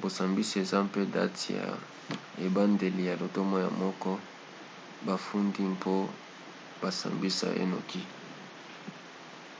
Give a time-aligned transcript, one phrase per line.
[0.00, 1.68] bosambisi eza mpe date ya
[2.46, 4.12] ebandeli ya lotomo ya moto
[5.06, 5.94] bafundi mpo
[6.80, 8.02] basambisa ye noki